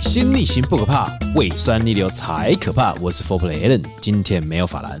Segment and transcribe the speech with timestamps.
[0.00, 2.94] 水星逆行不可怕，胃酸逆流才可怕。
[3.00, 4.96] 我是 Fourplay Allen，今天没有法兰。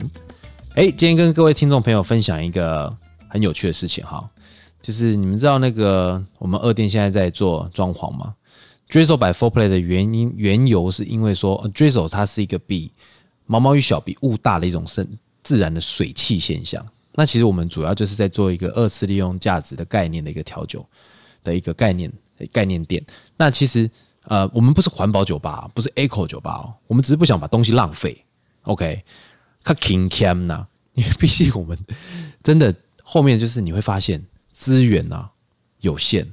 [0.74, 2.92] 哎，今天跟各位听众朋友分享一个
[3.28, 4.28] 很有趣的事情哈，
[4.82, 8.34] 就是你们知道那个我们二店现在在做装潢吗
[8.90, 12.90] ？Drizzle by Fourplay 的原因缘由是因为说 Drizzle 它是一个比
[13.46, 15.06] 毛毛雨小、比雾大的一种生
[15.44, 16.84] 自然的水汽现象。
[17.14, 20.84] 那其实我们主要就是在做一个二次利用价值的概念的一个调酒
[21.44, 22.12] 的一个概念
[22.50, 23.00] 概念店。
[23.36, 23.88] 那其实
[24.28, 28.24] 呃，我们不是环保酒吧，不是 Eco 酒吧，我们只是不想把东西浪费。
[28.62, 29.02] OK，
[29.64, 31.78] 它 King Cam 呐，因为毕竟我们
[32.42, 35.30] 真的后面就是你会发现资源啊
[35.80, 36.30] 有限，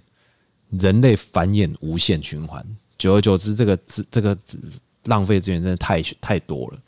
[0.72, 2.62] 人类繁衍无限循环，
[2.98, 4.38] 久而久之，这个资这个
[5.06, 6.80] 浪费资源真的太太多了。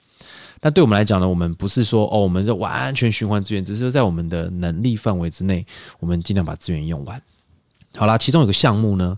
[0.59, 5.65] 那对我们来讲呢，我们不是说哦，我们就完全循环资源，只是在我们的能力范围之内，
[5.99, 7.21] 我们尽量把资源用完。
[7.95, 9.17] 好啦，其中有个项目呢，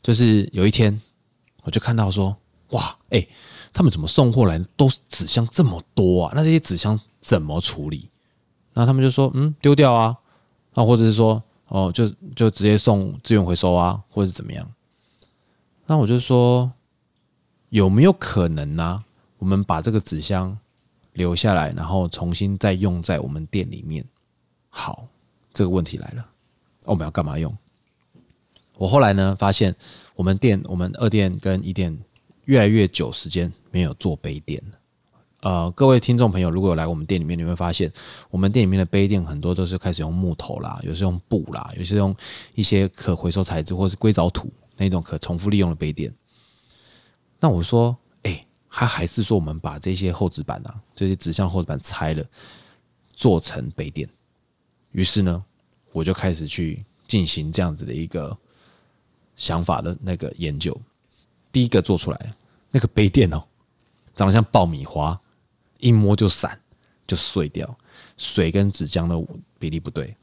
[0.00, 1.00] 就是有一天
[1.64, 2.36] 我就看到说，
[2.70, 3.26] 哇，哎，
[3.72, 6.32] 他们怎么送货来都纸箱这么多啊？
[6.34, 8.08] 那这些纸箱怎么处理？
[8.74, 10.16] 那他们就说，嗯，丢掉啊，
[10.74, 14.70] 那或者是说，哦，就就直接送资源回收啊，或者是怎么样？
[15.86, 16.72] 那我就说，
[17.70, 19.04] 有没有可能呢？
[19.38, 20.58] 我们把这个纸箱
[21.12, 24.04] 留下来，然后重新再用在我们店里面。
[24.70, 25.06] 好，
[25.52, 26.26] 这个问题来了，
[26.84, 27.54] 我们要干嘛用？
[28.76, 29.74] 我后来呢发现，
[30.14, 31.98] 我们店、我们二店跟一店
[32.44, 34.78] 越来越久时间没有做杯垫了。
[35.42, 37.92] 呃，各位听众朋友，如果有来我们店里面，你会发现，
[38.30, 42.14] 我们店里面的杯垫很多都是开始用木头啦，有时用布啦，有些用
[42.54, 46.14] 一些可回收材质或是硅藻土那种可重复利用的杯垫。
[47.40, 47.96] 那我说。
[48.22, 52.24] 哎他还是说，我们把这些厚纸板啊，这些纸箱厚纸板拆了，
[53.14, 54.08] 做成杯垫。
[54.90, 55.44] 于是呢，
[55.92, 58.36] 我就开始去进行这样子的一个
[59.36, 60.76] 想法的那个研究。
[61.52, 62.34] 第一个做出来
[62.70, 63.42] 那个杯垫哦，
[64.16, 65.18] 长得像爆米花，
[65.78, 66.60] 一摸就散，
[67.06, 67.76] 就碎掉，
[68.18, 69.16] 水跟纸浆的
[69.58, 70.16] 比例不对。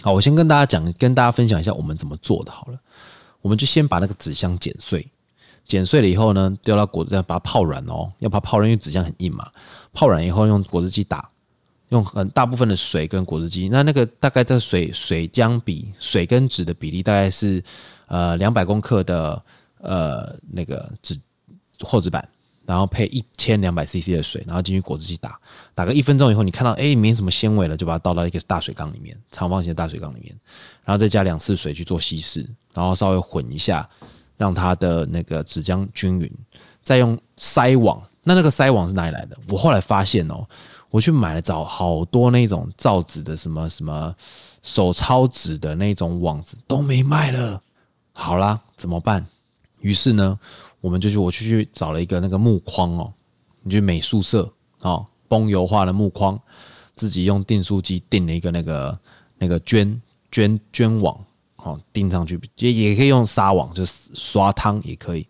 [0.00, 2.50] 好，我先跟大家讲，跟大家分享一下我们怎么做的。
[2.50, 2.78] 好了，
[3.42, 5.06] 我们就先把那个纸箱剪碎。
[5.64, 9.52] 剪碎了以后呢，丢到果汁，要把它泡软哦，要把它泡软，因为纸浆很硬嘛。
[9.92, 11.30] 泡软以后用果汁机打，
[11.92, 17.62] 用很大部分的水跟果汁机，那那个大概的水水浆比水跟纸的比例大概是
[18.08, 19.40] 呃两百公克的
[19.78, 21.16] 呃那个纸
[21.80, 22.28] 厚纸板，
[22.66, 25.38] 然后配一千两百 CC 的水，然后进去果汁机打，
[25.74, 30.34] 打个一分钟以后，你看到哎没什么纤维了，就把它倒到一个大水缸里面，长方形的大水缸里面，
[30.84, 32.44] 然后再加两次水去做稀释，
[32.74, 33.88] 然后稍微混一下。
[34.38, 36.28] 让它的那个纸浆均匀，
[36.82, 38.02] 再用筛网。
[38.24, 39.38] 那那个筛网是哪里来的？
[39.46, 40.44] 我后来发现哦，
[40.92, 44.14] 我去买了找好多那种造纸的什么什么
[44.60, 47.62] 手抄纸的那种网子都没卖了。
[48.12, 49.26] 好啦，怎么办？
[49.80, 50.38] 于是呢，
[50.82, 53.10] 我们就去我去去找了一个那个木框哦，
[53.62, 54.52] 你去美术社
[54.82, 56.38] 哦，崩油画的木框，
[56.94, 58.98] 自己用订书机订了一个那个
[59.38, 59.98] 那个绢
[60.30, 61.18] 绢绢网。
[61.56, 65.26] 好，钉上去也也可以用纱网，就是刷汤也可以，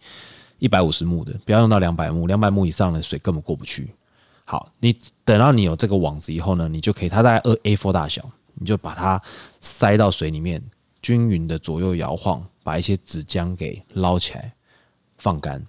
[0.59, 3.95] 一百五十目的，不要用到两百目，两百目以上的水根本过不去。
[4.45, 9.21] 好，你等到你有这个网子以后呢，你就可以，它大概二 A4 大小，你就把它
[9.61, 10.63] 塞到水里面，
[11.01, 14.53] 均匀的左右摇晃，把一些纸浆给捞起来，
[15.17, 15.65] 放干。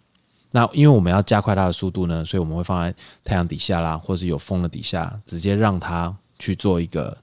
[0.51, 7.17] 那因为我们要加快它的速度呢，所以我们会放在太阳底下啦，或是有风的底下，直接让它去做一个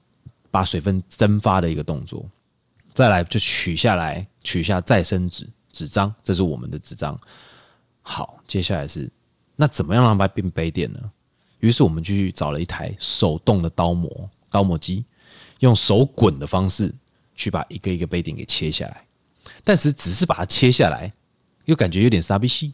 [0.49, 2.25] 把水分蒸发的一个动作。
[2.93, 7.17] 再来就取下来，取下再生纸纸张，这是我们的纸张。
[8.01, 9.09] 好，接下来是
[9.55, 10.99] 那怎么样让它变杯垫呢？
[11.61, 15.05] 于是我们就去找了一台手动的刀模刀模机，
[15.59, 16.93] 用手滚的方式
[17.33, 19.05] 去把一个一个杯垫给切下来。
[19.63, 21.11] 但是只是把它切下来，
[21.65, 22.73] 又感觉有点傻逼细，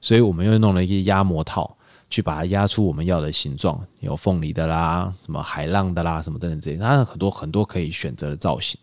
[0.00, 1.76] 所以我们又弄了一个压模套，
[2.08, 8.78] 去把它压出我们要的形状，有凤梨的啦，什么海浪的啦，什么等等这些，它很多很多可以选择的造型。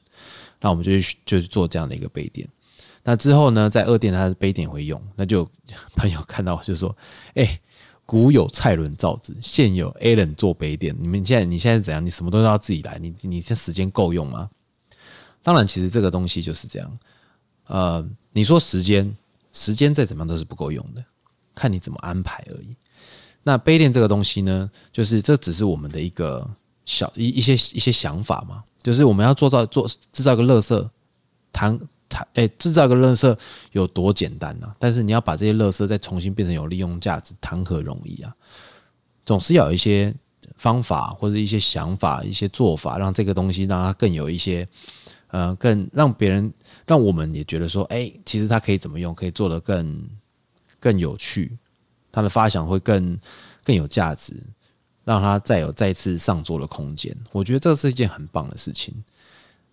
[0.60, 2.48] 那我们就去就去做这样的一个杯垫。
[3.04, 5.50] 那之后呢，在二店它的杯垫会用，那就
[5.96, 6.94] 朋友看到就说
[7.36, 7.60] ：“哎、
[8.10, 10.98] 古有蔡伦造纸，现有 Allen 做杯垫。
[11.00, 12.04] 你们现在你现在怎样？
[12.04, 12.98] 你什么都要自己来？
[12.98, 14.50] 你你这时间够用吗？”
[15.44, 17.00] 当然，其实这个东西就是这样。
[17.68, 19.16] 呃，你说时间，
[19.52, 21.06] 时间再怎么样都是不够用的，
[21.54, 22.76] 看你怎么安排而已。
[23.44, 26.50] 那杯垫这个东西呢，就是这只是我们的一个
[26.86, 28.64] 小一一些一些想法嘛。
[28.82, 30.90] 就是我们要做造做制造一个乐色，
[31.54, 31.80] 谈
[32.10, 33.38] 谈诶，制造个垃圾
[33.72, 38.36] 有多简单呢、但是你要把这些垃圾再重新变成有利用价值，谈何容易啊？
[39.26, 40.14] 总是要有一些
[40.58, 44.68] 方法或者一些想法、一些做法，让这个东西让它更有一些
[45.28, 46.52] 呃，更让别人
[46.88, 50.10] 让我们也觉得说，哎，其实它可以怎么用，可以做得更
[50.80, 51.56] 更有趣，
[52.12, 53.16] 它的发想会更
[53.64, 54.36] 更有价值，
[55.04, 57.16] 让它再有再次上桌的空间。
[57.32, 58.92] 我觉得这是一件很棒的事情。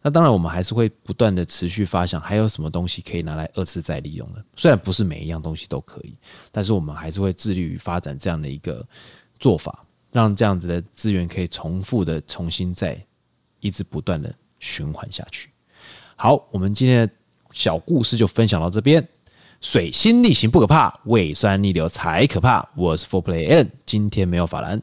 [0.06, 4.44] 那当然，我们还是会不断的持续发想，还有什么东西可以拿来二次再利用的。
[4.54, 6.14] 虽然不是每一样东西都可以，
[6.52, 8.86] 但是我们还是会致力于发展这样的一个
[9.40, 12.96] 做法，让这样子的资源可以重复的重新再
[13.58, 15.50] 一直不断的循环下去。
[16.14, 17.12] 好，我们今天的
[17.52, 19.04] 小故事就分享到这边。
[19.60, 22.64] 水星逆行不可怕，胃酸逆流才可怕。
[22.76, 24.80] 我是 Four Play Allen，今天没有法兰，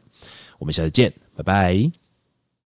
[0.60, 2.03] 我们下次见，拜拜。